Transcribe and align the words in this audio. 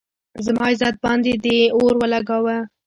زما 0.45 0.63
عزت 0.71 0.95
باندې 1.05 1.33
دې 1.43 1.59
اور 1.77 1.93
ولږاونه 2.01 2.63